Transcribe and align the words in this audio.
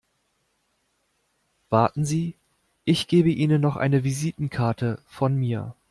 Warten 1.69 2.05
Sie, 2.05 2.33
ich 2.85 3.07
gebe 3.07 3.29
Ihnen 3.29 3.61
noch 3.61 3.75
eine 3.75 4.03
Visitenkarte 4.03 4.99
von 5.05 5.35
mir. 5.35 5.75